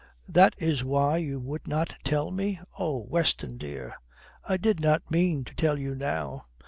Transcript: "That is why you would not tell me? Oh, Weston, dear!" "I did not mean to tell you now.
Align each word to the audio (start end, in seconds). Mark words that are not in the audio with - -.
"That 0.27 0.55
is 0.57 0.83
why 0.83 1.17
you 1.17 1.39
would 1.39 1.67
not 1.67 1.93
tell 2.03 2.31
me? 2.31 2.59
Oh, 2.79 3.05
Weston, 3.07 3.59
dear!" 3.59 3.93
"I 4.43 4.57
did 4.57 4.79
not 4.79 5.11
mean 5.11 5.43
to 5.43 5.53
tell 5.53 5.77
you 5.77 5.93
now. 5.93 6.47